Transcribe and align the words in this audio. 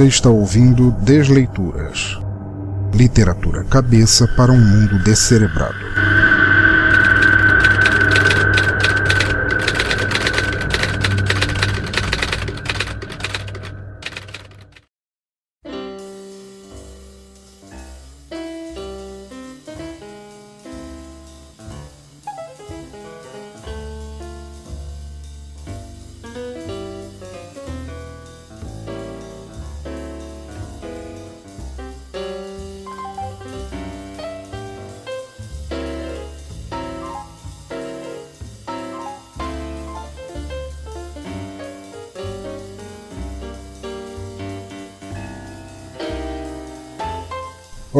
Você 0.00 0.06
está 0.06 0.30
ouvindo 0.30 0.92
Desleituras. 0.92 2.18
Literatura 2.94 3.64
cabeça 3.64 4.26
para 4.34 4.50
um 4.50 4.58
mundo 4.58 4.98
descerebrado. 5.04 5.89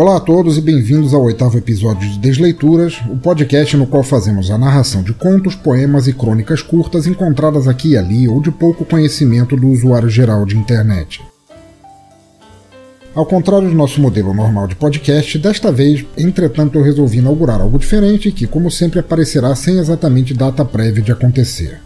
Olá 0.01 0.17
a 0.17 0.21
todos 0.21 0.57
e 0.57 0.63
bem-vindos 0.63 1.13
ao 1.13 1.25
oitavo 1.25 1.59
episódio 1.59 2.09
de 2.09 2.19
Desleituras, 2.19 3.03
o 3.11 3.19
podcast 3.19 3.77
no 3.77 3.87
qual 3.87 4.03
fazemos 4.03 4.51
a 4.51 4.57
narração 4.57 5.03
de 5.03 5.13
contos, 5.13 5.55
poemas 5.55 6.09
e 6.09 6.15
crônicas 6.15 6.63
curtas 6.63 7.07
encontradas 7.07 7.69
aqui 7.69 7.91
e 7.91 7.97
ali 7.99 8.27
ou 8.27 8.41
de 8.41 8.51
pouco 8.51 8.83
conhecimento 8.87 9.59
do 9.59 9.69
usuário 9.69 10.09
geral 10.09 10.47
de 10.47 10.57
internet. 10.57 11.21
Ao 13.15 13.27
contrário 13.27 13.69
do 13.69 13.75
nosso 13.75 14.01
modelo 14.01 14.33
normal 14.33 14.67
de 14.67 14.75
podcast, 14.75 15.39
desta 15.39 15.71
vez, 15.71 16.03
entretanto, 16.17 16.79
eu 16.79 16.83
resolvi 16.83 17.19
inaugurar 17.19 17.61
algo 17.61 17.79
diferente 17.79 18.33
que, 18.33 18.47
como 18.47 18.71
sempre, 18.71 19.01
aparecerá 19.01 19.55
sem 19.55 19.79
exatamente 19.79 20.33
data 20.33 20.65
prévia 20.65 21.03
de 21.03 21.13
acontecer. 21.13 21.79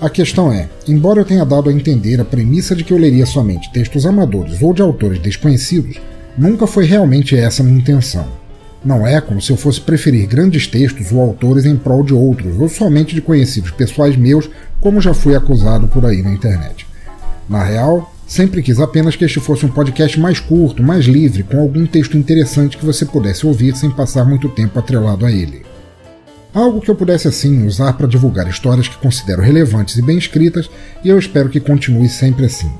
A 0.00 0.08
questão 0.08 0.52
é, 0.52 0.68
embora 0.86 1.20
eu 1.20 1.24
tenha 1.24 1.44
dado 1.44 1.68
a 1.68 1.72
entender 1.72 2.20
a 2.20 2.24
premissa 2.24 2.76
de 2.76 2.84
que 2.84 2.92
eu 2.92 2.98
leria 2.98 3.26
somente 3.26 3.72
textos 3.72 4.06
amadores 4.06 4.62
ou 4.62 4.72
de 4.72 4.82
autores 4.82 5.18
desconhecidos, 5.18 6.00
Nunca 6.36 6.66
foi 6.66 6.86
realmente 6.86 7.36
essa 7.36 7.62
a 7.62 7.64
minha 7.64 7.78
intenção. 7.78 8.26
Não 8.84 9.06
é 9.06 9.20
como 9.20 9.40
se 9.40 9.52
eu 9.52 9.56
fosse 9.56 9.80
preferir 9.80 10.26
grandes 10.26 10.66
textos 10.66 11.12
ou 11.12 11.20
autores 11.20 11.64
em 11.64 11.76
prol 11.76 12.02
de 12.02 12.14
outros, 12.14 12.58
ou 12.58 12.68
somente 12.68 13.14
de 13.14 13.20
conhecidos 13.20 13.70
pessoais 13.70 14.16
meus, 14.16 14.50
como 14.80 15.00
já 15.00 15.14
fui 15.14 15.36
acusado 15.36 15.86
por 15.86 16.04
aí 16.04 16.22
na 16.22 16.32
internet. 16.32 16.86
Na 17.48 17.62
real, 17.62 18.12
sempre 18.26 18.62
quis 18.62 18.80
apenas 18.80 19.14
que 19.14 19.24
este 19.24 19.38
fosse 19.38 19.66
um 19.66 19.68
podcast 19.68 20.18
mais 20.18 20.40
curto, 20.40 20.82
mais 20.82 21.04
livre, 21.04 21.42
com 21.42 21.60
algum 21.60 21.86
texto 21.86 22.16
interessante 22.16 22.76
que 22.76 22.84
você 22.84 23.04
pudesse 23.04 23.46
ouvir 23.46 23.76
sem 23.76 23.90
passar 23.90 24.24
muito 24.24 24.48
tempo 24.48 24.78
atrelado 24.78 25.24
a 25.26 25.30
ele. 25.30 25.62
Algo 26.52 26.80
que 26.80 26.90
eu 26.90 26.94
pudesse 26.94 27.28
assim 27.28 27.66
usar 27.66 27.92
para 27.92 28.08
divulgar 28.08 28.48
histórias 28.48 28.88
que 28.88 28.98
considero 28.98 29.42
relevantes 29.42 29.96
e 29.96 30.02
bem 30.02 30.18
escritas, 30.18 30.68
e 31.04 31.08
eu 31.08 31.18
espero 31.18 31.48
que 31.48 31.60
continue 31.60 32.08
sempre 32.08 32.46
assim. 32.46 32.70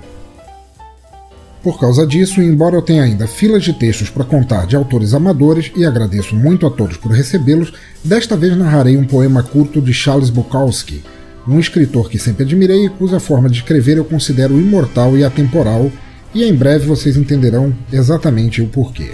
Por 1.62 1.78
causa 1.78 2.04
disso, 2.04 2.42
embora 2.42 2.74
eu 2.74 2.82
tenha 2.82 3.04
ainda 3.04 3.28
filas 3.28 3.62
de 3.62 3.72
textos 3.72 4.10
para 4.10 4.24
contar 4.24 4.66
de 4.66 4.74
autores 4.74 5.14
amadores 5.14 5.70
e 5.76 5.84
agradeço 5.84 6.34
muito 6.34 6.66
a 6.66 6.70
todos 6.70 6.96
por 6.96 7.12
recebê-los, 7.12 7.72
desta 8.02 8.36
vez 8.36 8.56
narrarei 8.56 8.96
um 8.96 9.06
poema 9.06 9.44
curto 9.44 9.80
de 9.80 9.94
Charles 9.94 10.28
Bukowski, 10.28 11.04
um 11.46 11.60
escritor 11.60 12.10
que 12.10 12.18
sempre 12.18 12.42
admirei 12.42 12.86
e 12.86 12.90
cuja 12.90 13.20
forma 13.20 13.48
de 13.48 13.58
escrever 13.58 13.96
eu 13.96 14.04
considero 14.04 14.58
imortal 14.58 15.16
e 15.16 15.22
atemporal, 15.22 15.90
e 16.34 16.42
em 16.42 16.52
breve 16.52 16.86
vocês 16.86 17.16
entenderão 17.16 17.72
exatamente 17.92 18.60
o 18.60 18.66
porquê. 18.66 19.12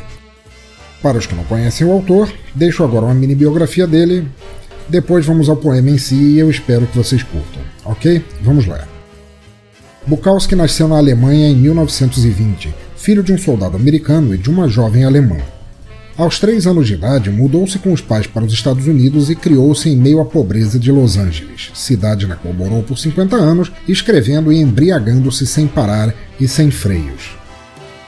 Para 1.03 1.19
os 1.19 1.27
que 1.27 1.35
não 1.35 1.45
conhecem 1.45 1.87
o 1.87 1.93
autor, 1.93 2.33
deixo 2.55 2.83
agora 2.83 3.05
uma 3.05 3.15
mini 3.15 3.35
biografia 3.35 3.87
dele, 3.87 4.27
depois 4.89 5.27
vamos 5.27 5.51
ao 5.51 5.57
poema 5.57 5.91
em 5.91 5.99
si 5.99 6.15
e 6.15 6.39
eu 6.39 6.51
espero 6.51 6.87
que 6.87 6.97
vocês 6.97 7.23
curtam, 7.23 7.61
ok? 7.85 8.25
Vamos 8.41 8.65
lá. 8.67 8.98
Bukowski 10.09 10.57
nasceu 10.57 10.89
na 10.89 10.97
Alemanha 10.97 11.51
em 11.51 11.55
1920, 11.55 12.75
filho 12.97 13.23
de 13.23 13.31
um 13.31 13.37
soldado 13.37 13.77
americano 13.77 14.35
e 14.35 14.39
de 14.39 14.49
uma 14.49 14.67
jovem 14.67 15.05
alemã. 15.05 15.37
Aos 16.17 16.41
três 16.41 16.67
anos 16.67 16.87
de 16.87 16.95
idade, 16.95 17.29
mudou-se 17.29 17.79
com 17.79 17.93
os 17.93 18.01
pais 18.01 18.27
para 18.27 18.43
os 18.43 18.55
Estados 18.55 18.87
Unidos 18.87 19.29
e 19.29 19.37
criou-se 19.37 19.87
em 19.87 19.95
meio 19.95 20.19
à 20.19 20.25
pobreza 20.25 20.79
de 20.79 20.91
Los 20.91 21.19
Angeles, 21.19 21.73
cidade 21.75 22.27
na 22.27 22.37
qual 22.37 22.55
morou 22.55 22.83
por 22.83 22.97
50 22.97 23.37
anos, 23.37 23.71
escrevendo 23.87 24.51
e 24.51 24.57
embriagando-se 24.57 25.47
sem 25.47 25.67
parar 25.67 26.15
e 26.41 26.49
sem 26.49 26.71
freios. 26.71 27.37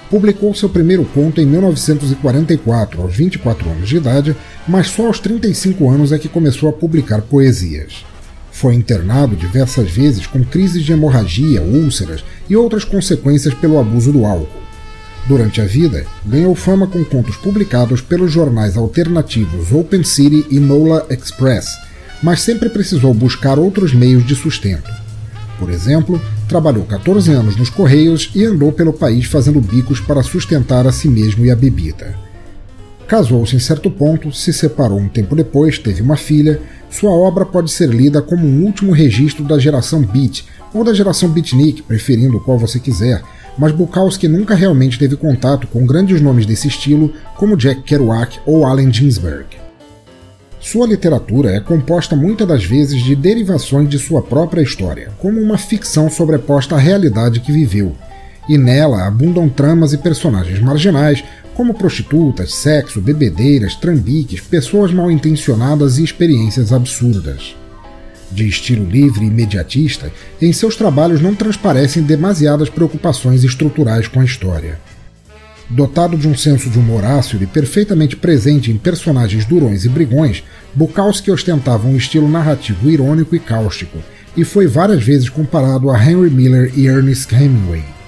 Publicou 0.09 0.55
seu 0.55 0.71
primeiro 0.71 1.05
conto 1.05 1.39
em 1.39 1.45
1944, 1.45 3.03
aos 3.03 3.15
24 3.15 3.69
anos 3.69 3.87
de 3.87 3.99
idade, 3.99 4.35
mas 4.67 4.87
só 4.87 5.07
aos 5.07 5.21
35 5.21 5.91
anos 5.91 6.13
é 6.13 6.19
que 6.19 6.31
começou 6.31 6.71
a 6.71 6.73
publicar 6.73 7.21
poesias. 7.21 8.07
Foi 8.61 8.75
internado 8.75 9.35
diversas 9.35 9.91
vezes 9.91 10.27
com 10.27 10.45
crises 10.45 10.85
de 10.85 10.93
hemorragia, 10.93 11.63
úlceras 11.63 12.23
e 12.47 12.55
outras 12.55 12.85
consequências 12.85 13.55
pelo 13.55 13.81
abuso 13.81 14.13
do 14.13 14.27
álcool. 14.27 14.61
Durante 15.27 15.63
a 15.63 15.65
vida, 15.65 16.05
ganhou 16.27 16.55
fama 16.55 16.87
com 16.87 17.03
contos 17.03 17.37
publicados 17.37 18.03
pelos 18.03 18.31
jornais 18.31 18.77
alternativos 18.77 19.73
Open 19.73 20.05
City 20.05 20.45
e 20.51 20.61
Nola 20.61 21.07
Express, 21.09 21.71
mas 22.23 22.43
sempre 22.43 22.69
precisou 22.69 23.15
buscar 23.15 23.59
outros 23.59 23.95
meios 23.95 24.27
de 24.27 24.35
sustento. 24.35 24.91
Por 25.59 25.71
exemplo, 25.71 26.21
trabalhou 26.47 26.85
14 26.85 27.33
anos 27.33 27.57
nos 27.57 27.71
Correios 27.71 28.31
e 28.35 28.45
andou 28.45 28.73
pelo 28.73 28.93
país 28.93 29.25
fazendo 29.25 29.63
bicos 29.63 30.01
para 30.01 30.23
sustentar 30.23 30.87
a 30.87 30.93
si 30.93 31.09
mesmo 31.09 31.47
e 31.47 31.51
a 31.51 31.57
bebida. 31.57 32.15
Casou-se 33.09 33.57
em 33.57 33.59
certo 33.59 33.91
ponto, 33.91 34.31
se 34.31 34.53
separou 34.53 34.99
um 34.99 35.09
tempo 35.09 35.35
depois, 35.35 35.79
teve 35.79 36.03
uma 36.03 36.19
filha 36.19 36.61
sua 36.91 37.13
obra 37.13 37.47
pode 37.47 37.71
ser 37.71 37.89
lida 37.89 38.21
como 38.21 38.47
um 38.47 38.65
último 38.65 38.93
registro 38.93 39.45
da 39.45 39.59
geração 39.59 40.03
Beat, 40.03 40.45
ou 40.75 40.85
da 40.85 40.93
geração 40.93 41.29
Beatnik, 41.29 41.83
preferindo 41.83 42.37
o 42.37 42.41
qual 42.41 42.59
você 42.59 42.79
quiser, 42.79 43.23
mas 43.57 43.73
Bukowski 43.73 44.29
nunca 44.29 44.55
realmente 44.55 44.99
teve 44.99 45.17
contato 45.17 45.67
com 45.67 45.87
grandes 45.87 46.21
nomes 46.21 46.47
desse 46.47 46.69
estilo, 46.69 47.13
como 47.37 47.57
Jack 47.57 47.83
Kerouac 47.83 48.39
ou 48.45 48.67
Allen 48.67 48.93
Ginsberg. 48.93 49.47
Sua 50.61 50.87
literatura 50.87 51.53
é 51.53 51.61
composta 51.61 52.15
muitas 52.15 52.47
das 52.47 52.65
vezes 52.65 53.03
de 53.03 53.17
derivações 53.17 53.89
de 53.89 53.99
sua 53.99 54.21
própria 54.21 54.61
história, 54.61 55.11
como 55.19 55.41
uma 55.41 55.57
ficção 55.57 56.11
sobreposta 56.11 56.75
à 56.75 56.79
realidade 56.79 57.41
que 57.41 57.51
viveu, 57.51 57.97
e 58.49 58.59
nela 58.59 59.07
abundam 59.07 59.49
tramas 59.49 59.93
e 59.93 59.99
personagens 59.99 60.61
marginais, 60.61 61.23
como 61.55 61.75
prostitutas, 61.75 62.55
sexo, 62.55 63.01
bebedeiras, 63.01 63.75
trambiques, 63.75 64.41
pessoas 64.41 64.93
mal 64.93 65.11
intencionadas 65.11 65.99
e 65.99 66.05
experiências 66.05 66.73
absurdas. 66.73 67.55
De 68.31 68.49
estilo 68.49 68.85
livre 68.85 69.25
e 69.25 69.29
imediatista, 69.29 70.11
em 70.41 70.53
seus 70.53 70.77
trabalhos 70.77 71.21
não 71.21 71.35
transparecem 71.35 72.03
demasiadas 72.03 72.69
preocupações 72.69 73.43
estruturais 73.45 74.07
com 74.07 74.21
a 74.21 74.25
história. 74.25 74.79
Dotado 75.69 76.17
de 76.17 76.27
um 76.27 76.37
senso 76.37 76.71
de 76.71 76.79
humor 76.79 77.05
ácido 77.05 77.45
e 77.45 77.47
perfeitamente 77.47 78.17
presente 78.17 78.71
em 78.71 78.77
personagens 78.77 79.45
durões 79.45 79.85
e 79.85 79.89
brigões, 79.89 80.43
Bukowski 80.75 81.31
ostentava 81.31 81.87
um 81.87 81.97
estilo 81.97 82.29
narrativo 82.29 82.91
irônico 82.91 83.37
e 83.37 83.39
cáustico, 83.39 83.99
e 84.37 84.45
foi 84.45 84.67
várias 84.67 85.03
vezes 85.03 85.29
comparado 85.29 85.91
a 85.91 86.03
Henry 86.03 86.31
Miller 86.31 86.73
e 86.77 86.87
Ernest 86.87 87.35
Hemingway. 87.35 88.00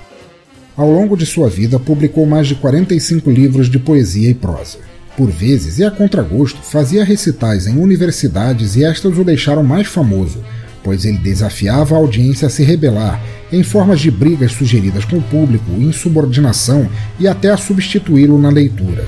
Ao 0.75 0.91
longo 0.91 1.17
de 1.17 1.27
sua 1.27 1.51
vida, 1.51 1.79
publicou 1.79 2.25
mais 2.25 2.49
de 2.49 2.55
45 2.55 3.31
livros 3.31 3.69
de 3.69 3.79
poesia 3.79 4.31
e 4.31 4.35
prosa. 4.35 4.79
Por 5.17 5.31
vezes, 5.31 5.79
e 5.79 5.85
a 5.85 5.91
contragosto, 5.91 6.63
fazia 6.63 7.05
recitais 7.05 7.67
em 7.67 7.77
universidades 7.79 8.75
e 8.75 8.83
estas 8.83 9.19
o 9.19 9.25
deixaram 9.25 9.63
mais 9.63 9.87
famoso, 9.87 10.43
pois 10.83 11.05
ele 11.05 11.19
desafiava 11.19 11.95
a 11.95 11.99
audiência 11.99 12.47
a 12.47 12.51
se 12.51 12.63
rebelar, 12.63 13.23
em 13.53 13.63
formas 13.63 14.01
de 14.01 14.11
brigas 14.11 14.53
sugeridas 14.53 15.05
com 15.05 15.19
o 15.19 15.23
público, 15.23 15.71
insubordinação 15.73 16.89
e 17.21 17.29
até 17.29 17.51
a 17.51 17.59
substituí-lo 17.59 18.39
na 18.39 18.49
leitura. 18.49 19.05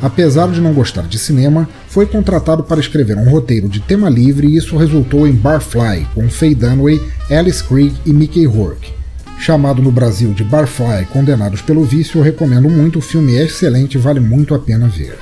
Apesar 0.00 0.52
de 0.52 0.60
não 0.60 0.72
gostar 0.72 1.08
de 1.08 1.18
cinema, 1.18 1.68
foi 1.88 2.06
contratado 2.06 2.62
para 2.62 2.80
escrever 2.80 3.16
um 3.16 3.28
roteiro 3.28 3.68
de 3.68 3.80
tema 3.80 4.08
livre 4.08 4.46
e 4.46 4.56
isso 4.56 4.76
resultou 4.76 5.26
em 5.26 5.32
Barfly, 5.32 6.06
com 6.14 6.28
Faye 6.30 6.54
Dunaway, 6.54 7.02
Alice 7.28 7.62
Krieg 7.64 7.92
e 8.06 8.12
Mickey 8.12 8.46
Rourke. 8.46 9.01
Chamado 9.42 9.82
no 9.82 9.90
Brasil 9.90 10.32
de 10.32 10.44
Barfly 10.44 11.04
Condenados 11.12 11.60
pelo 11.60 11.82
Vício, 11.82 12.20
eu 12.20 12.22
recomendo 12.22 12.70
muito, 12.70 13.00
o 13.00 13.02
filme 13.02 13.34
é 13.34 13.42
excelente 13.42 13.96
e 13.96 14.00
vale 14.00 14.20
muito 14.20 14.54
a 14.54 14.58
pena 14.60 14.86
ver. 14.86 15.18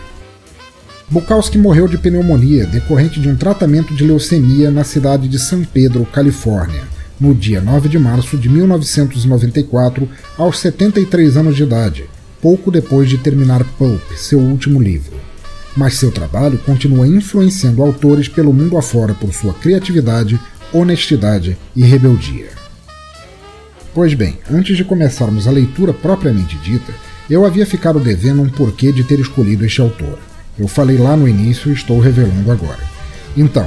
Bukowski 1.09 1.57
morreu 1.57 1.89
de 1.89 1.97
pneumonia 1.97 2.67
decorrente 2.67 3.19
de 3.19 3.31
um 3.31 3.35
tratamento 3.35 3.95
de 3.95 4.05
leucemia 4.05 4.71
na 4.71 4.85
cidade 4.85 5.27
de 5.27 5.39
San 5.39 5.65
Pedro, 5.65 6.05
Califórnia, 6.05 6.83
no 7.19 7.35
dia 7.35 7.63
9 7.63 7.89
de 7.89 7.99
março 7.99 8.37
de 8.37 8.47
1994, 8.51 10.07
aos 10.37 10.59
73 10.59 11.39
anos 11.39 11.57
de 11.57 11.63
idade, 11.63 12.05
pouco 12.43 12.71
depois 12.71 13.09
de 13.09 13.17
terminar 13.17 13.65
Pulp, 13.79 14.03
seu 14.19 14.39
último 14.39 14.83
livro. 14.83 15.17
Mas 15.75 15.95
seu 15.95 16.13
trabalho 16.13 16.59
continua 16.59 17.07
influenciando 17.07 17.83
autores 17.83 18.29
pelo 18.29 18.53
mundo 18.53 18.77
afora 18.77 19.15
por 19.15 19.33
sua 19.33 19.55
criatividade, 19.55 20.39
honestidade 20.75 21.57
e 21.75 21.83
rebeldia. 21.83 22.60
Pois 23.93 24.15
bem, 24.15 24.39
antes 24.51 24.77
de 24.77 24.85
começarmos 24.85 25.49
a 25.49 25.51
leitura 25.51 25.93
propriamente 25.93 26.57
dita, 26.59 26.93
eu 27.29 27.45
havia 27.45 27.67
ficado 27.67 27.99
devendo 27.99 28.43
um 28.43 28.49
porquê 28.49 28.93
de 28.93 29.03
ter 29.03 29.19
escolhido 29.19 29.65
este 29.65 29.81
autor. 29.81 30.19
Eu 30.59 30.69
falei 30.69 30.97
lá 30.97 31.17
no 31.17 31.29
início 31.29 31.71
e 31.71 31.75
estou 31.75 31.99
revelando 31.99 32.51
agora. 32.53 32.81
Então, 33.37 33.67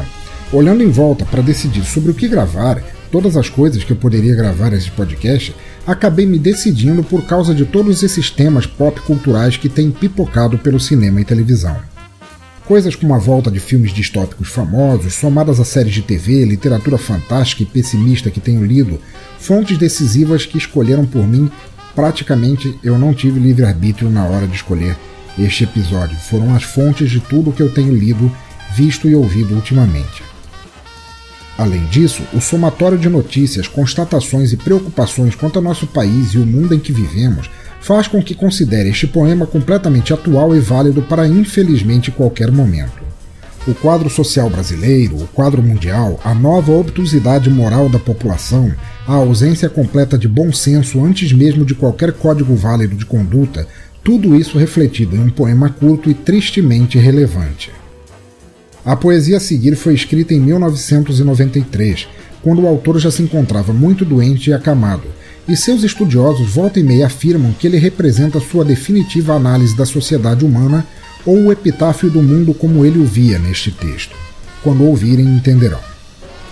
olhando 0.51 0.83
em 0.83 0.89
volta 0.89 1.25
para 1.25 1.41
decidir 1.41 1.83
sobre 1.83 2.11
o 2.11 2.13
que 2.13 2.27
gravar, 2.27 2.81
todas 3.11 3.35
as 3.35 3.49
coisas 3.49 3.83
que 3.83 3.91
eu 3.91 3.97
poderia 3.97 4.35
gravar 4.35 4.73
esse 4.73 4.89
podcast, 4.91 5.53
acabei 5.85 6.25
me 6.25 6.39
decidindo 6.39 7.03
por 7.03 7.25
causa 7.25 7.53
de 7.53 7.65
todos 7.65 8.01
esses 8.01 8.29
temas 8.29 8.65
pop 8.65 8.99
culturais 9.01 9.57
que 9.57 9.67
têm 9.67 9.91
pipocado 9.91 10.57
pelo 10.57 10.79
cinema 10.79 11.19
e 11.19 11.25
televisão. 11.25 11.92
Coisas 12.65 12.95
como 12.95 13.13
a 13.13 13.18
volta 13.18 13.51
de 13.51 13.60
filmes 13.60 13.92
distópicos 13.92 14.48
famosos, 14.48 15.15
somadas 15.15 15.60
a 15.60 15.65
séries 15.65 15.94
de 15.94 16.01
TV, 16.01 16.45
literatura 16.45 16.98
fantástica 16.98 17.63
e 17.63 17.65
pessimista 17.65 18.31
que 18.31 18.39
tenho 18.39 18.65
lido, 18.65 19.01
fontes 19.38 19.77
decisivas 19.77 20.45
que 20.45 20.57
escolheram 20.57 21.06
por 21.06 21.27
mim, 21.27 21.51
praticamente 21.94 22.80
eu 22.81 22.98
não 22.98 23.13
tive 23.13 23.38
livre-arbítrio 23.38 24.10
na 24.10 24.25
hora 24.25 24.48
de 24.48 24.56
escolher 24.56 24.95
este 25.38 25.65
episódio. 25.65 26.18
Foram 26.18 26.56
as 26.56 26.63
fontes 26.63 27.12
de 27.12 27.19
tudo 27.19 27.51
que 27.51 27.62
eu 27.62 27.69
tenho 27.69 27.94
lido, 27.94 28.31
visto 28.74 29.10
e 29.10 29.15
ouvido 29.15 29.54
ultimamente. 29.56 30.24
Além 31.57 31.86
disso, 31.88 32.24
o 32.33 32.39
somatório 32.39 32.98
de 32.98 33.10
notícias, 33.10 33.68
constatações 33.68 34.54
e 34.54 34.57
preocupações 34.57 35.36
quanto 35.36 35.60
ao 35.60 35.63
nosso 35.63 35.86
país 35.86 36.30
e 36.33 36.38
o 36.38 36.45
mundo 36.45 36.74
em 36.74 36.80
que 36.80 36.94
vivemos 36.94 37.50
faz 37.83 38.07
com 38.07 38.24
que 38.24 38.33
considere 38.33 38.89
este 38.89 39.06
poema 39.06 39.45
completamente 39.45 40.13
atual 40.13 40.56
e 40.56 40.59
válido 40.59 41.01
para 41.01 41.27
infelizmente 41.27 42.12
qualquer 42.12 42.50
momento. 42.50 43.03
O 43.68 43.74
quadro 43.74 44.09
social 44.09 44.50
brasileiro, 44.50 45.18
o 45.18 45.27
quadro 45.27 45.62
mundial, 45.62 46.18
a 46.24 46.33
nova 46.33 46.71
obtusidade 46.71 47.50
moral 47.50 47.89
da 47.89 48.00
população, 48.00 48.74
a 49.06 49.13
ausência 49.15 49.69
completa 49.69 50.18
de 50.18 50.30
bom 50.30 50.51
senso 50.51 51.03
antes 51.03 51.33
mesmo 51.33 51.65
de 51.65 51.75
qualquer 51.75 52.13
código 52.13 52.56
válido 52.56 52.95
de 52.95 53.06
conduta, 53.06 53.68
tudo 54.01 54.33
isso 54.33 54.57
refletido 54.57 55.18
em 55.18 55.19
um 55.19 55.29
poema 55.29 55.69
curto 55.69 56.09
e 56.09 56.13
tristemente 56.13 56.97
relevante. 56.97 57.69
A 58.86 58.95
poesia 58.95 59.38
a 59.38 59.41
seguir 59.41 59.75
foi 59.75 59.94
escrita 59.94 60.33
em 60.33 60.39
1993, 60.39 62.07
quando 62.41 62.62
o 62.62 62.68
autor 62.68 62.97
já 62.97 63.12
se 63.12 63.21
encontrava 63.21 63.74
muito 63.74 64.06
doente 64.06 64.50
e 64.50 64.53
acamado, 64.53 65.07
e 65.47 65.55
seus 65.55 65.83
estudiosos 65.83 66.49
volta 66.49 66.79
e 66.79 66.83
meia 66.83 67.07
afirmam 67.07 67.53
que 67.53 67.67
ele 67.67 67.77
representa 67.77 68.39
sua 68.39 68.63
definitiva 68.63 69.33
análise 69.33 69.75
da 69.75 69.85
sociedade 69.85 70.45
humana 70.45 70.85
ou 71.25 71.45
o 71.45 71.51
epitáfio 71.51 72.09
do 72.09 72.21
mundo 72.21 72.53
como 72.53 72.85
ele 72.85 72.99
o 72.99 73.05
via 73.05 73.39
neste 73.39 73.71
texto. 73.71 74.15
Quando 74.61 74.83
ouvirem, 74.85 75.25
entenderão. 75.25 75.79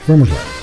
Vamos 0.07 0.29
lá. 0.29 0.60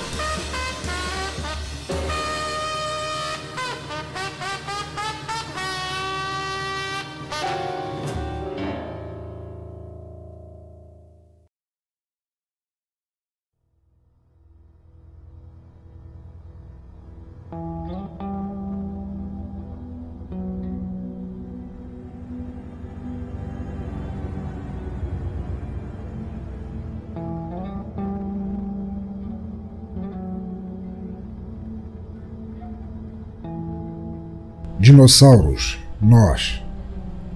Dinossauros, 34.81 35.77
Nós, 36.01 36.63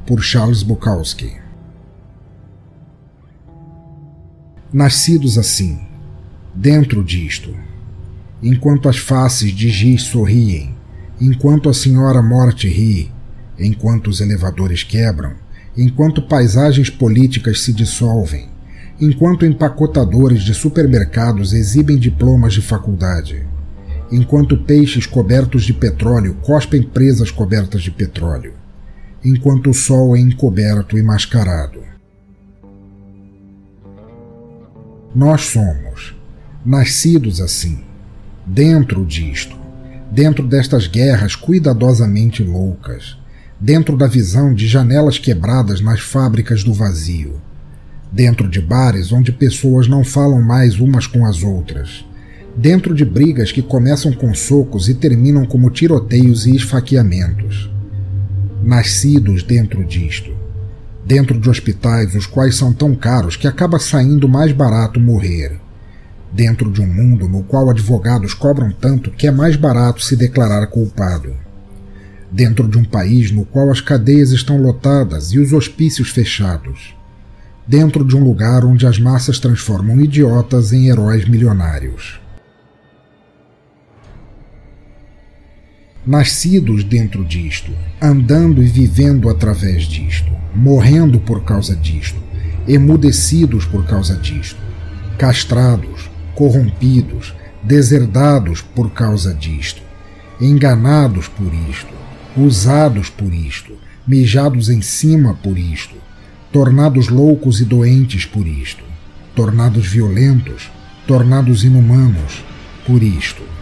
por 0.07 0.23
Charles 0.23 0.63
Bukowski. 0.63 1.33
Nascidos 4.71 5.37
assim, 5.37 5.77
dentro 6.55 7.03
disto, 7.03 7.53
enquanto 8.41 8.87
as 8.87 8.97
faces 8.97 9.51
de 9.51 9.67
giz 9.69 10.03
sorriem, 10.03 10.73
enquanto 11.19 11.67
a 11.67 11.73
senhora 11.73 12.21
morte 12.21 12.69
ri, 12.69 13.11
enquanto 13.59 14.07
os 14.07 14.21
elevadores 14.21 14.81
quebram, 14.81 15.33
enquanto 15.75 16.21
paisagens 16.21 16.89
políticas 16.89 17.59
se 17.59 17.73
dissolvem, 17.73 18.47
enquanto 19.01 19.45
empacotadores 19.45 20.43
de 20.43 20.53
supermercados 20.53 21.51
exibem 21.51 21.97
diplomas 21.97 22.53
de 22.53 22.61
faculdade 22.61 23.45
enquanto 24.13 24.55
peixes 24.55 25.07
cobertos 25.07 25.63
de 25.63 25.73
petróleo 25.73 26.35
cospem 26.43 26.83
presas 26.83 27.31
cobertas 27.31 27.81
de 27.81 27.89
petróleo, 27.89 28.53
enquanto 29.25 29.71
o 29.71 29.73
sol 29.73 30.15
é 30.15 30.19
encoberto 30.19 30.99
e 30.99 31.01
mascarado. 31.01 31.81
Nós 35.15 35.45
somos, 35.45 36.15
nascidos 36.63 37.41
assim, 37.41 37.83
dentro 38.45 39.03
disto, 39.03 39.57
dentro 40.11 40.45
destas 40.45 40.85
guerras 40.85 41.35
cuidadosamente 41.35 42.43
loucas, 42.43 43.17
dentro 43.59 43.97
da 43.97 44.05
visão 44.05 44.53
de 44.53 44.67
janelas 44.67 45.17
quebradas 45.17 45.81
nas 45.81 46.01
fábricas 46.01 46.63
do 46.63 46.71
vazio, 46.71 47.41
dentro 48.11 48.47
de 48.47 48.61
bares 48.61 49.11
onde 49.11 49.31
pessoas 49.31 49.87
não 49.87 50.03
falam 50.03 50.41
mais 50.41 50.79
umas 50.79 51.07
com 51.07 51.25
as 51.25 51.41
outras 51.41 52.05
dentro 52.55 52.93
de 52.93 53.03
brigas 53.03 53.51
que 53.51 53.61
começam 53.61 54.13
com 54.13 54.33
socos 54.33 54.87
e 54.87 54.93
terminam 54.93 55.45
como 55.45 55.69
tiroteios 55.71 56.45
e 56.45 56.55
esfaqueamentos. 56.55 57.69
Nascidos 58.63 59.43
dentro 59.43 59.83
disto, 59.83 60.31
dentro 61.05 61.39
de 61.39 61.49
hospitais 61.49 62.13
os 62.15 62.25
quais 62.25 62.55
são 62.55 62.71
tão 62.71 62.95
caros 62.95 63.35
que 63.35 63.47
acaba 63.47 63.79
saindo 63.79 64.29
mais 64.29 64.51
barato 64.51 64.99
morrer. 64.99 65.59
Dentro 66.31 66.71
de 66.71 66.81
um 66.81 66.87
mundo 66.87 67.27
no 67.27 67.43
qual 67.43 67.69
advogados 67.69 68.33
cobram 68.33 68.71
tanto 68.71 69.11
que 69.11 69.27
é 69.27 69.31
mais 69.31 69.55
barato 69.55 70.01
se 70.01 70.15
declarar 70.15 70.65
culpado. 70.67 71.33
Dentro 72.31 72.67
de 72.67 72.77
um 72.77 72.83
país 72.83 73.31
no 73.31 73.45
qual 73.45 73.69
as 73.69 73.81
cadeias 73.81 74.31
estão 74.31 74.59
lotadas 74.59 75.31
e 75.31 75.39
os 75.39 75.53
hospícios 75.53 76.09
fechados. 76.09 76.95
Dentro 77.67 78.03
de 78.03 78.15
um 78.15 78.23
lugar 78.23 78.65
onde 78.65 78.87
as 78.87 78.97
massas 78.97 79.39
transformam 79.39 80.01
idiotas 80.01 80.73
em 80.73 80.89
heróis 80.89 81.27
milionários. 81.27 82.22
Nascidos 86.05 86.83
dentro 86.83 87.23
disto, 87.23 87.71
andando 88.01 88.61
e 88.61 88.65
vivendo 88.65 89.29
através 89.29 89.83
disto, 89.85 90.31
morrendo 90.53 91.19
por 91.19 91.43
causa 91.43 91.75
disto, 91.75 92.21
emudecidos 92.67 93.65
por 93.65 93.85
causa 93.85 94.15
disto, 94.17 94.61
castrados, 95.17 96.09
corrompidos, 96.35 97.33
deserdados 97.63 98.61
por 98.61 98.91
causa 98.91 99.33
disto, 99.33 99.81
enganados 100.41 101.29
por 101.29 101.53
isto, 101.69 101.93
usados 102.35 103.09
por 103.09 103.33
isto, 103.33 103.73
mijados 104.05 104.67
em 104.69 104.81
cima 104.81 105.33
por 105.35 105.57
isto, 105.57 105.95
tornados 106.51 107.07
loucos 107.07 107.61
e 107.61 107.65
doentes 107.65 108.25
por 108.25 108.45
isto, 108.45 108.83
tornados 109.33 109.87
violentos, 109.87 110.69
tornados 111.07 111.63
inumanos 111.63 112.43
por 112.85 113.01
isto 113.01 113.53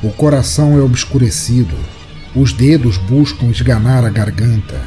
O 0.00 0.10
coração 0.10 0.78
é 0.78 0.80
obscurecido, 0.80 1.74
os 2.32 2.52
dedos 2.52 2.96
buscam 2.96 3.46
esganar 3.46 4.04
a 4.04 4.08
garganta, 4.08 4.80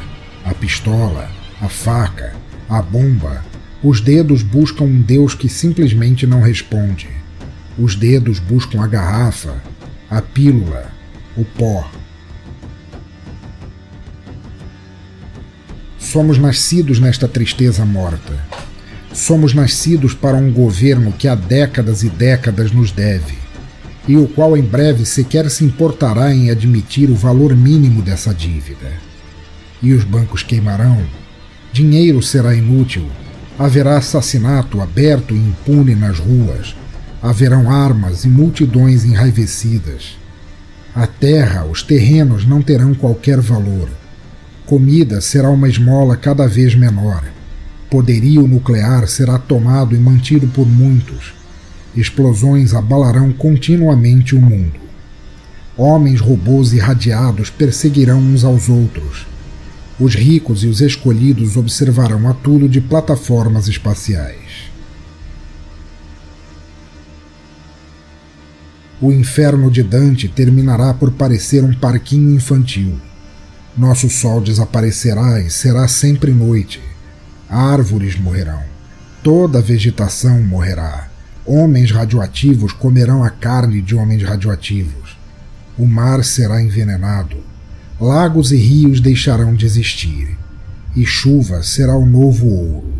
a 0.45 0.53
pistola, 0.53 1.29
a 1.59 1.67
faca, 1.67 2.33
a 2.69 2.81
bomba. 2.81 3.43
Os 3.83 3.99
dedos 3.99 4.41
buscam 4.41 4.85
um 4.85 5.01
Deus 5.01 5.35
que 5.35 5.49
simplesmente 5.49 6.25
não 6.25 6.39
responde. 6.39 7.09
Os 7.77 7.93
dedos 7.93 8.39
buscam 8.39 8.81
a 8.81 8.87
garrafa, 8.87 9.61
a 10.09 10.21
pílula, 10.21 10.89
o 11.35 11.43
pó. 11.43 11.91
Somos 15.99 16.37
nascidos 16.37 16.99
nesta 16.99 17.27
tristeza 17.27 17.83
morta. 17.83 18.39
Somos 19.11 19.53
nascidos 19.53 20.13
para 20.13 20.37
um 20.37 20.53
governo 20.53 21.11
que 21.11 21.27
há 21.27 21.35
décadas 21.35 22.01
e 22.01 22.09
décadas 22.09 22.71
nos 22.71 22.93
deve 22.93 23.40
e 24.07 24.17
o 24.17 24.27
qual 24.27 24.57
em 24.57 24.63
breve 24.63 25.05
sequer 25.05 25.49
se 25.49 25.63
importará 25.63 26.33
em 26.33 26.49
admitir 26.49 27.09
o 27.09 27.15
valor 27.15 27.55
mínimo 27.55 28.01
dessa 28.01 28.33
dívida. 28.33 28.91
E 29.81 29.93
os 29.93 30.03
bancos 30.03 30.43
queimarão, 30.43 31.01
dinheiro 31.71 32.21
será 32.21 32.55
inútil, 32.55 33.07
haverá 33.57 33.97
assassinato 33.97 34.81
aberto 34.81 35.35
e 35.35 35.37
impune 35.37 35.95
nas 35.95 36.19
ruas, 36.19 36.75
haverão 37.21 37.69
armas 37.69 38.25
e 38.25 38.27
multidões 38.27 39.05
enraivecidas. 39.05 40.17
A 40.95 41.05
terra, 41.05 41.65
os 41.65 41.83
terrenos 41.83 42.45
não 42.45 42.61
terão 42.61 42.93
qualquer 42.93 43.39
valor. 43.39 43.89
Comida 44.65 45.21
será 45.21 45.49
uma 45.49 45.69
esmola 45.69 46.17
cada 46.17 46.47
vez 46.47 46.75
menor. 46.75 47.23
Poderio 47.89 48.47
nuclear 48.47 49.07
será 49.07 49.37
tomado 49.37 49.95
e 49.95 49.99
mantido 49.99 50.47
por 50.47 50.65
muitos 50.65 51.40
Explosões 51.95 52.73
abalarão 52.73 53.33
continuamente 53.33 54.35
o 54.35 54.41
mundo. 54.41 54.79
Homens 55.77 56.21
robôs 56.21 56.71
irradiados 56.73 57.49
perseguirão 57.49 58.19
uns 58.19 58.43
aos 58.43 58.69
outros. 58.69 59.25
Os 59.99 60.15
ricos 60.15 60.63
e 60.63 60.67
os 60.67 60.79
escolhidos 60.81 61.57
observarão 61.57 62.29
a 62.29 62.33
tudo 62.33 62.69
de 62.69 62.79
plataformas 62.79 63.67
espaciais. 63.67 64.71
O 69.01 69.11
inferno 69.11 69.69
de 69.69 69.83
Dante 69.83 70.27
terminará 70.27 70.93
por 70.93 71.11
parecer 71.11 71.63
um 71.63 71.73
parquinho 71.73 72.35
infantil. 72.35 72.99
Nosso 73.77 74.09
sol 74.09 74.39
desaparecerá 74.39 75.41
e 75.41 75.49
será 75.49 75.87
sempre 75.87 76.31
noite. 76.31 76.81
Árvores 77.49 78.17
morrerão. 78.19 78.61
Toda 79.23 79.59
a 79.59 79.61
vegetação 79.61 80.41
morrerá. 80.41 81.10
Homens 81.53 81.91
radioativos 81.91 82.71
comerão 82.71 83.25
a 83.25 83.29
carne 83.29 83.81
de 83.81 83.93
homens 83.93 84.23
radioativos. 84.23 85.17
O 85.77 85.85
mar 85.85 86.23
será 86.23 86.63
envenenado. 86.63 87.35
Lagos 87.99 88.53
e 88.53 88.55
rios 88.55 89.01
deixarão 89.01 89.53
de 89.53 89.65
existir. 89.65 90.37
E 90.95 91.05
chuva 91.05 91.61
será 91.61 91.93
o 91.93 92.05
novo 92.05 92.47
ouro. 92.47 92.93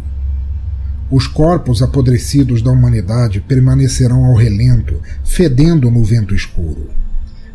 Os 1.09 1.27
corpos 1.27 1.81
apodrecidos 1.81 2.61
da 2.61 2.71
humanidade 2.71 3.39
permanecerão 3.39 4.25
ao 4.25 4.35
relento, 4.35 4.99
fedendo 5.23 5.89
no 5.89 6.03
vento 6.03 6.35
escuro. 6.35 6.89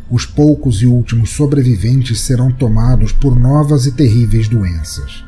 Os 0.09 0.25
poucos 0.25 0.81
e 0.81 0.87
últimos 0.87 1.29
sobreviventes 1.29 2.21
serão 2.21 2.51
tomados 2.51 3.11
por 3.11 3.39
novas 3.39 3.85
e 3.85 3.91
terríveis 3.91 4.47
doenças. 4.47 5.23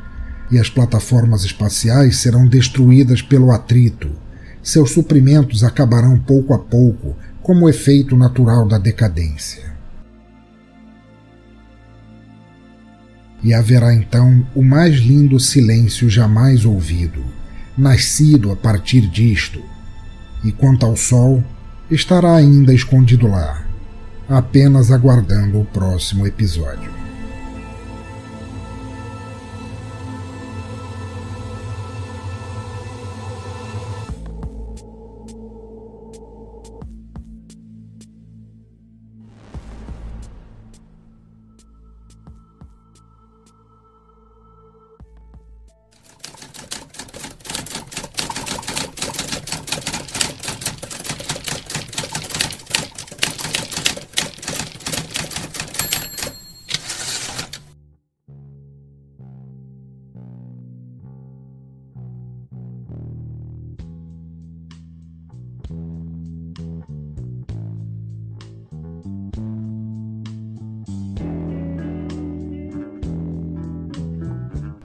E 0.49 0.57
as 0.57 0.67
plataformas 0.67 1.43
espaciais 1.43 2.17
serão 2.17 2.47
destruídas 2.47 3.21
pelo 3.21 3.51
atrito. 3.51 4.09
Seus 4.61 4.91
suprimentos 4.91 5.63
acabarão 5.63 6.17
pouco 6.19 6.53
a 6.53 6.59
pouco, 6.59 7.15
como 7.41 7.69
efeito 7.69 8.15
natural 8.15 8.67
da 8.67 8.77
decadência. 8.77 9.73
E 13.41 13.53
haverá 13.53 13.93
então 13.93 14.45
o 14.53 14.61
mais 14.61 14.95
lindo 14.95 15.39
silêncio 15.39 16.09
jamais 16.09 16.65
ouvido, 16.65 17.23
nascido 17.77 18.51
a 18.51 18.55
partir 18.55 19.01
disto. 19.07 19.61
E 20.43 20.51
quanto 20.51 20.85
ao 20.85 20.95
sol, 20.95 21.43
estará 21.89 22.35
ainda 22.35 22.73
escondido 22.73 23.27
lá, 23.27 23.65
apenas 24.27 24.91
aguardando 24.91 25.59
o 25.59 25.65
próximo 25.65 26.27
episódio. 26.27 26.98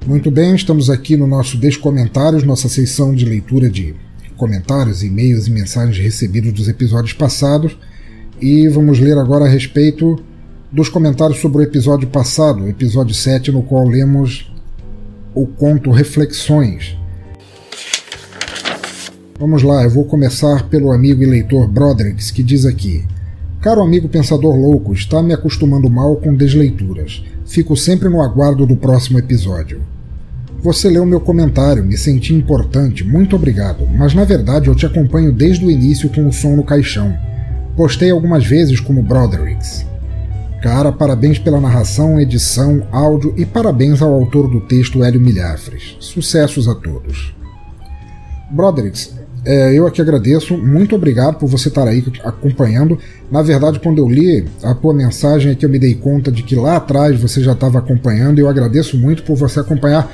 Muito 0.07 0.31
bem, 0.31 0.55
estamos 0.55 0.91
aqui 0.91 1.17
no 1.17 1.27
nosso 1.27 1.57
Descomentários, 1.57 2.45
nossa 2.45 2.69
seção 2.69 3.15
de 3.15 3.25
leitura 3.25 3.71
de 3.71 3.95
comentários, 4.37 5.03
e-mails 5.03 5.47
e 5.47 5.51
mensagens 5.51 5.97
recebidos 5.97 6.53
dos 6.53 6.69
episódios 6.69 7.15
passados. 7.15 7.75
E 8.39 8.69
vamos 8.69 9.01
ler 9.01 9.17
agora 9.17 9.47
a 9.47 9.49
respeito 9.49 10.23
dos 10.71 10.91
comentários 10.91 11.41
sobre 11.41 11.59
o 11.59 11.63
episódio 11.63 12.07
passado, 12.07 12.69
episódio 12.69 13.15
7, 13.15 13.51
no 13.51 13.63
qual 13.63 13.89
lemos 13.89 14.53
o 15.35 15.47
conto 15.47 15.91
Reflexões. 15.91 16.99
Vamos 19.41 19.63
lá, 19.63 19.85
eu 19.85 19.91
vou 19.91 20.05
começar 20.05 20.69
pelo 20.69 20.93
amigo 20.93 21.23
e 21.23 21.27
leitor 21.27 21.67
Broderick, 21.67 22.31
que 22.31 22.43
diz 22.43 22.67
aqui: 22.67 23.07
Caro 23.63 23.81
amigo 23.81 24.07
pensador 24.07 24.55
louco, 24.55 24.93
está 24.93 25.23
me 25.23 25.33
acostumando 25.33 25.89
mal 25.89 26.17
com 26.17 26.35
desleituras. 26.35 27.25
Fico 27.47 27.75
sempre 27.75 28.11
no 28.11 28.21
aguardo 28.21 28.67
do 28.67 28.77
próximo 28.77 29.19
episódio. 29.19 29.94
Você 30.65 30.89
leu 30.89 31.05
meu 31.05 31.21
comentário, 31.21 31.85
me 31.85 31.95
senti 31.95 32.33
importante, 32.33 33.05
muito 33.05 33.37
obrigado, 33.37 33.87
mas 33.87 34.15
na 34.15 34.25
verdade 34.25 34.69
eu 34.69 34.75
te 34.75 34.87
acompanho 34.87 35.31
desde 35.31 35.63
o 35.63 35.71
início 35.71 36.09
com 36.09 36.27
o 36.27 36.33
som 36.33 36.57
no 36.57 36.65
caixão. 36.65 37.15
Postei 37.77 38.11
algumas 38.11 38.47
vezes 38.47 38.81
como 38.81 39.03
Brodericks. 39.03 39.85
Cara, 40.63 40.91
parabéns 40.91 41.39
pela 41.39 41.61
narração, 41.61 42.19
edição, 42.19 42.83
áudio 42.91 43.35
e 43.37 43.45
parabéns 43.45 44.01
ao 44.01 44.15
autor 44.15 44.49
do 44.49 44.63
texto 44.63 45.05
Hélio 45.05 45.21
Milhafres. 45.21 45.99
Sucessos 46.01 46.67
a 46.67 46.75
todos. 46.75 47.35
Brodericks, 48.51 49.13
é, 49.45 49.75
eu 49.75 49.87
aqui 49.87 50.01
agradeço, 50.01 50.57
muito 50.57 50.97
obrigado 50.97 51.37
por 51.37 51.47
você 51.47 51.69
estar 51.69 51.87
aí 51.87 52.03
acompanhando. 52.25 52.99
Na 53.31 53.43
verdade, 53.43 53.79
quando 53.81 53.99
eu 53.99 54.09
li 54.09 54.47
a 54.63 54.75
tua 54.75 54.95
mensagem 54.95 55.53
é 55.53 55.55
que 55.55 55.67
eu 55.67 55.69
me 55.69 55.79
dei 55.79 55.95
conta 55.95 56.33
de 56.33 56.43
que 56.43 56.57
lá 56.57 56.77
atrás 56.77 57.21
você 57.21 57.43
já 57.43 57.53
estava 57.53 57.79
acompanhando 57.79 58.39
e 58.39 58.41
eu 58.41 58.49
agradeço 58.49 58.97
muito 58.97 59.23
por 59.25 59.37
você 59.37 59.61
acompanhar 59.61 60.11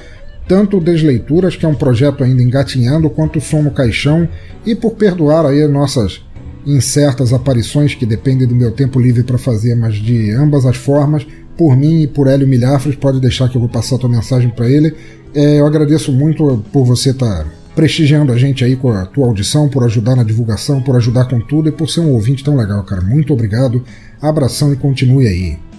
tanto 0.51 0.79
o 0.79 0.81
Desleituras, 0.81 1.55
que 1.55 1.65
é 1.65 1.69
um 1.69 1.77
projeto 1.77 2.25
ainda 2.25 2.43
engatinhando, 2.43 3.09
quanto 3.09 3.39
o 3.39 3.41
Som 3.41 3.63
no 3.63 3.71
Caixão, 3.71 4.29
e 4.67 4.75
por 4.75 4.97
perdoar 4.97 5.47
aí 5.47 5.65
nossas 5.69 6.23
incertas 6.67 7.33
aparições 7.33 7.95
que 7.95 8.05
dependem 8.05 8.49
do 8.49 8.57
meu 8.57 8.73
tempo 8.73 8.99
livre 8.99 9.23
para 9.23 9.39
fazer, 9.39 9.77
mas 9.77 9.95
de 9.95 10.33
ambas 10.33 10.67
as 10.67 10.77
formas, 10.77 11.25
por 11.57 11.77
mim 11.77 12.03
e 12.03 12.09
por 12.09 12.27
Hélio 12.27 12.49
Milhafres, 12.49 12.97
pode 12.97 13.21
deixar 13.21 13.49
que 13.49 13.57
eu 13.57 13.61
vou 13.61 13.71
passar 13.71 13.95
a 13.95 13.99
tua 14.01 14.11
mensagem 14.11 14.51
para 14.51 14.69
ele. 14.69 14.93
É, 15.33 15.61
eu 15.61 15.67
agradeço 15.67 16.13
muito 16.13 16.65
por 16.73 16.85
você 16.85 17.11
estar 17.11 17.45
tá 17.45 17.51
prestigiando 17.77 18.33
a 18.33 18.37
gente 18.37 18.65
aí 18.65 18.75
com 18.75 18.91
a 18.91 19.07
tua 19.07 19.29
audição, 19.29 19.69
por 19.69 19.85
ajudar 19.85 20.17
na 20.17 20.25
divulgação, 20.25 20.83
por 20.83 20.97
ajudar 20.97 21.27
com 21.27 21.41
tudo 21.41 21.69
e 21.69 21.73
por 21.73 21.89
ser 21.89 22.01
um 22.01 22.11
ouvinte 22.11 22.43
tão 22.43 22.57
legal, 22.57 22.83
cara. 22.83 23.03
Muito 23.03 23.33
obrigado, 23.33 23.85
abração 24.21 24.73
e 24.73 24.77
continue 24.77 25.29
aí. 25.29 25.70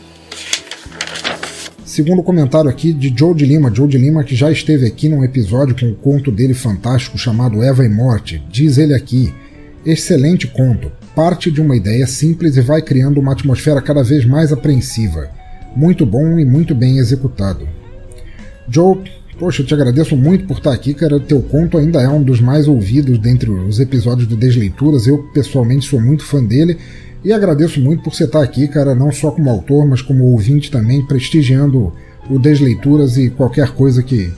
Segundo 1.91 2.23
comentário 2.23 2.69
aqui 2.69 2.93
de 2.93 3.13
Joe 3.13 3.35
de 3.35 3.45
Lima, 3.45 3.69
Joe 3.75 3.85
de 3.85 3.97
Lima 3.97 4.23
que 4.23 4.33
já 4.33 4.49
esteve 4.49 4.87
aqui 4.87 5.09
num 5.09 5.25
episódio 5.25 5.75
com 5.77 5.87
um 5.87 5.93
conto 5.93 6.31
dele 6.31 6.53
fantástico 6.53 7.17
chamado 7.17 7.61
Eva 7.61 7.83
e 7.83 7.89
Morte. 7.89 8.41
Diz 8.49 8.77
ele 8.77 8.93
aqui: 8.93 9.33
excelente 9.85 10.47
conto, 10.47 10.89
parte 11.13 11.51
de 11.51 11.59
uma 11.59 11.75
ideia 11.75 12.07
simples 12.07 12.55
e 12.55 12.61
vai 12.61 12.81
criando 12.81 13.19
uma 13.19 13.33
atmosfera 13.33 13.81
cada 13.81 14.03
vez 14.03 14.23
mais 14.23 14.53
apreensiva. 14.53 15.31
Muito 15.75 16.05
bom 16.05 16.39
e 16.39 16.45
muito 16.45 16.73
bem 16.73 16.97
executado. 16.97 17.67
Joe, 18.69 18.97
poxa, 19.37 19.61
eu 19.61 19.65
te 19.65 19.73
agradeço 19.73 20.15
muito 20.15 20.45
por 20.45 20.59
estar 20.59 20.71
aqui, 20.71 20.93
cara. 20.93 21.19
Teu 21.19 21.41
conto 21.41 21.77
ainda 21.77 22.01
é 22.01 22.07
um 22.07 22.23
dos 22.23 22.39
mais 22.39 22.69
ouvidos 22.69 23.19
dentre 23.19 23.51
os 23.51 23.81
episódios 23.81 24.29
do 24.29 24.37
Desleituras. 24.37 25.07
Eu 25.07 25.23
pessoalmente 25.33 25.89
sou 25.89 25.99
muito 25.99 26.23
fã 26.23 26.41
dele 26.41 26.77
e 27.23 27.31
agradeço 27.31 27.79
muito 27.79 28.03
por 28.03 28.13
você 28.13 28.23
estar 28.23 28.41
aqui, 28.41 28.67
cara, 28.67 28.95
não 28.95 29.11
só 29.11 29.29
como 29.31 29.49
autor, 29.49 29.87
mas 29.87 30.01
como 30.01 30.25
ouvinte 30.31 30.71
também, 30.71 31.05
prestigiando 31.05 31.93
o 32.29 32.39
Desleituras 32.39 33.17
e 33.17 33.29
qualquer 33.29 33.71
coisa 33.71 34.01
que, 34.01 34.33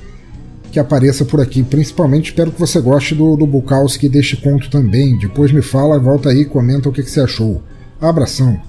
que 0.71 0.79
apareça 0.79 1.23
por 1.23 1.39
aqui. 1.39 1.63
Principalmente 1.63 2.31
espero 2.31 2.51
que 2.51 2.59
você 2.59 2.81
goste 2.81 3.15
do, 3.15 3.37
do 3.37 3.47
Bukowski 3.47 4.09
deste 4.09 4.35
conto 4.35 4.69
também. 4.69 5.17
Depois 5.17 5.51
me 5.51 5.61
fala, 5.61 5.97
volta 5.97 6.29
aí, 6.29 6.43
comenta 6.43 6.89
o 6.89 6.91
que, 6.91 7.03
que 7.03 7.09
você 7.09 7.21
achou. 7.21 7.61
Abração! 8.01 8.59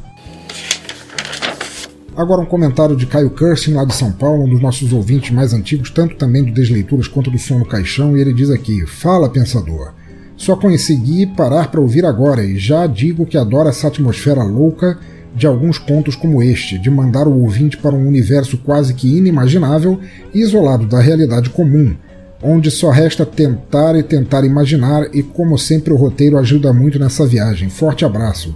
Agora 2.17 2.41
um 2.41 2.47
comentário 2.47 2.95
de 2.95 3.07
Caio 3.07 3.31
Kirsten, 3.31 3.75
lá 3.75 3.85
de 3.85 3.93
São 3.93 4.13
Paulo, 4.13 4.45
um 4.45 4.49
dos 4.49 4.63
nossos 4.63 4.93
ouvintes 4.93 5.33
mais 5.33 5.53
antigos, 5.53 5.91
tanto 5.91 6.15
também 6.15 6.45
do 6.45 6.53
Desleituras 6.53 7.09
quanto 7.09 7.29
do 7.29 7.39
Som 7.39 7.59
no 7.59 7.67
Caixão, 7.67 8.17
e 8.17 8.21
ele 8.21 8.33
diz 8.33 8.51
aqui: 8.51 8.87
Fala, 8.87 9.29
pensador! 9.29 9.93
Só 10.37 10.57
consegui 10.57 11.27
parar 11.27 11.71
para 11.71 11.81
ouvir 11.81 12.05
agora 12.05 12.45
e 12.45 12.59
já 12.59 12.87
digo 12.87 13.27
que 13.27 13.39
adoro 13.39 13.69
essa 13.69 13.89
atmosfera 13.89 14.43
louca 14.43 14.99
de 15.35 15.47
alguns 15.47 15.79
pontos 15.79 16.15
como 16.15 16.43
este, 16.43 16.79
de 16.79 16.91
mandar 16.91 17.27
o 17.27 17.43
ouvinte 17.43 17.77
para 17.77 17.95
um 17.95 18.07
universo 18.07 18.59
quase 18.59 18.95
que 18.95 19.17
inimaginável 19.17 19.99
e 20.33 20.41
isolado 20.41 20.87
da 20.87 21.01
realidade 21.01 21.51
comum, 21.51 21.95
onde 22.43 22.71
só 22.71 22.91
resta 22.91 23.27
tentar 23.27 23.97
e 23.97 24.03
tentar 24.03 24.45
imaginar, 24.45 25.09
e 25.13 25.23
como 25.23 25.59
sempre 25.59 25.93
o 25.93 25.97
roteiro 25.97 26.39
ajuda 26.39 26.73
muito 26.73 26.99
nessa 26.99 27.27
viagem. 27.27 27.69
Forte 27.69 28.05
abraço. 28.05 28.55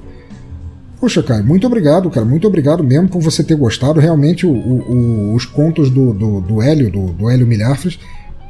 Poxa, 1.01 1.23
cara, 1.23 1.43
muito 1.43 1.67
obrigado, 1.67 2.11
cara, 2.11 2.27
muito 2.27 2.47
obrigado 2.47 2.83
mesmo 2.83 3.09
por 3.09 3.21
você 3.21 3.43
ter 3.43 3.57
gostado. 3.57 4.01
Realmente 4.01 4.47
o, 4.47 4.51
o, 4.51 5.35
os 5.35 5.45
contos 5.45 5.91
do, 5.91 6.13
do, 6.13 6.41
do 6.41 6.63
Hélio, 6.63 6.91
do, 6.91 7.07
do 7.13 7.31
Hélio 7.31 7.49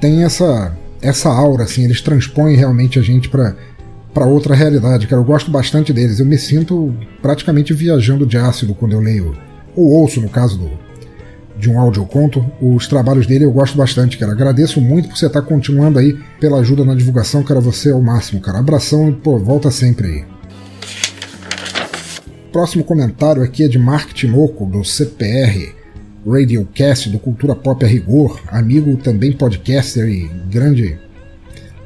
tem 0.00 0.24
essa 0.24 0.74
essa 1.00 1.28
aura, 1.28 1.64
assim, 1.64 1.84
eles 1.84 2.00
transpõem 2.00 2.56
realmente 2.56 2.98
a 2.98 3.02
gente 3.02 3.28
para 3.28 3.54
para 4.12 4.26
outra 4.26 4.54
realidade, 4.54 5.06
cara. 5.06 5.20
Eu 5.20 5.24
gosto 5.24 5.50
bastante 5.50 5.92
deles. 5.92 6.18
Eu 6.18 6.26
me 6.26 6.36
sinto 6.38 6.92
praticamente 7.22 7.72
viajando 7.72 8.26
de 8.26 8.36
ácido 8.36 8.74
quando 8.74 8.92
eu 8.92 9.00
leio, 9.00 9.36
ou 9.76 9.90
ouço, 9.90 10.20
no 10.20 10.28
caso 10.28 10.58
do, 10.58 10.70
de 11.56 11.70
um 11.70 11.78
audioconto, 11.78 12.44
os 12.60 12.88
trabalhos 12.88 13.26
dele 13.26 13.44
eu 13.44 13.52
gosto 13.52 13.76
bastante, 13.76 14.18
cara. 14.18 14.32
Agradeço 14.32 14.80
muito 14.80 15.08
por 15.08 15.16
você 15.16 15.26
estar 15.26 15.42
continuando 15.42 15.98
aí 15.98 16.18
pela 16.40 16.58
ajuda 16.58 16.84
na 16.84 16.94
divulgação, 16.94 17.44
cara. 17.44 17.60
Você 17.60 17.90
é 17.90 17.94
o 17.94 18.02
máximo, 18.02 18.40
cara. 18.40 18.58
Abração 18.58 19.10
e, 19.10 19.12
pô, 19.12 19.38
volta 19.38 19.70
sempre 19.70 20.08
aí. 20.08 20.24
Próximo 22.50 22.82
comentário 22.82 23.42
aqui 23.42 23.62
é 23.62 23.68
de 23.68 23.78
Mark 23.78 24.12
Tinoco, 24.12 24.66
do 24.66 24.82
CPR 24.84 25.77
Radiocast, 26.26 27.10
do 27.10 27.18
Cultura 27.18 27.54
Pop 27.54 27.84
a 27.84 27.88
Rigor, 27.88 28.40
amigo 28.48 28.96
também 28.96 29.32
podcaster 29.32 30.08
e 30.08 30.28
grande, 30.50 30.98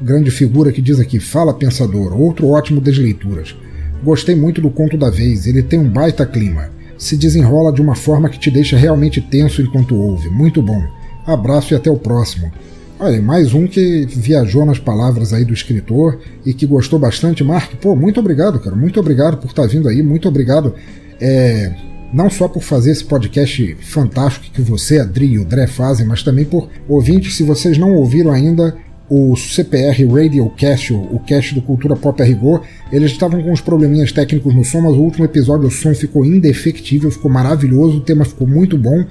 grande 0.01 0.31
figura 0.31 0.73
que 0.73 0.83
diz 0.83 0.99
aqui: 0.99 1.19
Fala 1.19 1.55
Pensador, 1.55 2.19
outro 2.19 2.49
ótimo 2.49 2.81
das 2.81 2.99
leituras. 2.99 3.55
Gostei 4.03 4.35
muito 4.35 4.61
do 4.61 4.71
conto 4.71 4.97
da 4.97 5.11
vez, 5.11 5.47
ele 5.47 5.63
tem 5.63 5.79
um 5.79 5.89
baita 5.89 6.27
clima 6.27 6.71
se 7.03 7.17
desenrola 7.17 7.73
de 7.73 7.83
uma 7.83 7.97
forma 7.97 8.29
que 8.29 8.39
te 8.39 8.49
deixa 8.49 8.77
realmente 8.77 9.21
tenso 9.21 9.61
enquanto 9.61 9.97
ouve. 9.97 10.29
Muito 10.29 10.63
bom. 10.63 10.81
Abraço 11.27 11.75
e 11.75 11.77
até 11.77 11.91
o 11.91 11.97
próximo. 11.97 12.53
Olha, 13.01 13.21
mais 13.21 13.53
um 13.53 13.67
que 13.67 14.07
viajou 14.07 14.65
nas 14.65 14.79
palavras 14.79 15.33
aí 15.33 15.45
do 15.45 15.53
escritor 15.53 16.21
e 16.47 16.55
que 16.55 16.65
gostou 16.65 17.01
bastante. 17.01 17.43
Mark, 17.43 17.73
pô, 17.81 17.97
muito 17.97 18.21
obrigado, 18.21 18.61
cara. 18.61 18.77
Muito 18.77 19.01
obrigado 19.01 19.39
por 19.39 19.49
estar 19.49 19.63
tá 19.63 19.69
vindo 19.69 19.89
aí. 19.89 20.01
Muito 20.01 20.29
obrigado. 20.29 20.77
É, 21.21 21.75
não 22.13 22.29
só 22.29 22.47
por 22.47 22.63
fazer 22.63 22.91
esse 22.91 23.05
podcast 23.05 23.77
fantástico 23.81 24.53
que 24.53 24.61
você, 24.61 24.99
Adri 24.99 25.27
e 25.27 25.39
o 25.39 25.45
Dré 25.45 25.67
fazem, 25.67 26.07
mas 26.07 26.23
também 26.23 26.45
por 26.45 26.69
ouvintes, 26.89 27.35
se 27.35 27.43
vocês 27.43 27.79
não 27.79 27.95
ouviram 27.95 28.31
ainda, 28.31 28.77
o 29.15 29.37
CPR 29.37 30.07
Radio 30.07 30.49
Cast, 30.57 30.93
o 30.95 31.21
cast 31.27 31.55
do 31.55 31.61
Cultura 31.61 31.95
Pop 31.95 32.23
a 32.23 32.25
Rigor, 32.25 32.63
eles 32.91 33.11
estavam 33.11 33.43
com 33.43 33.53
uns 33.53 33.61
probleminhas 33.61 34.11
técnicos 34.11 34.55
no 34.55 34.65
som, 34.65 34.81
mas 34.81 34.95
o 34.95 35.01
último 35.01 35.27
episódio 35.27 35.69
o 35.69 35.71
som 35.71 35.95
ficou 35.95 36.25
indefectível, 36.25 37.11
ficou 37.11 37.31
maravilhoso, 37.31 37.99
o 37.99 38.01
tema 38.01 38.25
ficou 38.25 38.47
muito 38.47 38.79
bom. 38.79 39.05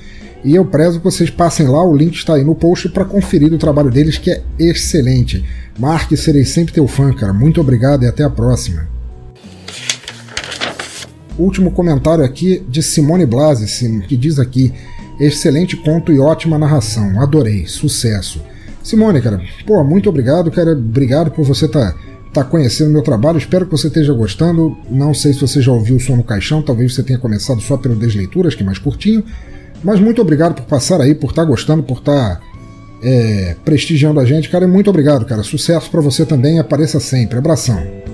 E 0.43 0.55
eu 0.55 0.65
prezo 0.65 0.97
que 0.97 1.03
vocês 1.03 1.29
passem 1.29 1.67
lá, 1.67 1.83
o 1.85 1.95
link 1.95 2.15
está 2.15 2.33
aí 2.33 2.43
no 2.43 2.55
post 2.55 2.89
para 2.89 3.05
conferir 3.05 3.53
o 3.53 3.59
trabalho 3.59 3.91
deles, 3.91 4.17
que 4.17 4.31
é 4.31 4.41
excelente. 4.57 5.45
Marque, 5.77 6.17
serei 6.17 6.45
sempre 6.45 6.73
teu 6.73 6.87
fã, 6.87 7.13
cara. 7.13 7.31
Muito 7.31 7.61
obrigado 7.61 8.03
e 8.03 8.07
até 8.07 8.23
a 8.23 8.29
próxima. 8.29 9.00
Último 11.37 11.71
comentário 11.71 12.23
aqui 12.23 12.63
de 12.67 12.83
Simone 12.83 13.25
Blasi, 13.25 14.01
que 14.07 14.17
diz 14.17 14.37
aqui: 14.39 14.73
excelente 15.19 15.77
conto 15.77 16.11
e 16.11 16.19
ótima 16.19 16.57
narração, 16.57 17.21
adorei, 17.21 17.65
sucesso. 17.67 18.41
Simone, 18.83 19.21
cara, 19.21 19.39
pô, 19.65 19.83
muito 19.83 20.09
obrigado, 20.09 20.51
cara. 20.51 20.71
Obrigado 20.71 21.31
por 21.31 21.45
você 21.45 21.65
estar 21.65 21.93
tá, 21.93 21.97
tá 22.33 22.43
conhecendo 22.43 22.91
meu 22.91 23.03
trabalho. 23.03 23.37
Espero 23.37 23.65
que 23.65 23.71
você 23.71 23.87
esteja 23.87 24.11
gostando. 24.13 24.75
Não 24.89 25.13
sei 25.13 25.33
se 25.33 25.41
você 25.41 25.61
já 25.61 25.71
ouviu 25.71 25.97
o 25.97 25.99
som 25.99 26.15
no 26.15 26.23
caixão, 26.23 26.61
talvez 26.61 26.93
você 26.93 27.03
tenha 27.03 27.19
começado 27.19 27.61
só 27.61 27.77
pelo 27.77 27.95
Desleituras, 27.95 28.55
que 28.55 28.63
é 28.63 28.65
mais 28.65 28.79
curtinho. 28.79 29.23
Mas 29.83 29.99
muito 29.99 30.21
obrigado 30.21 30.55
por 30.55 30.65
passar 30.65 30.99
aí, 31.01 31.13
por 31.13 31.29
estar 31.29 31.43
tá 31.43 31.47
gostando, 31.47 31.83
por 31.83 31.99
estar 31.99 32.37
tá, 32.37 32.41
é, 33.03 33.55
prestigiando 33.63 34.19
a 34.19 34.25
gente, 34.25 34.49
cara. 34.49 34.65
E 34.65 34.67
muito 34.67 34.89
obrigado, 34.89 35.25
cara. 35.25 35.43
Sucesso 35.43 35.89
para 35.89 36.01
você 36.01 36.25
também. 36.25 36.59
Apareça 36.59 36.99
sempre. 36.99 37.37
Abração. 37.37 38.10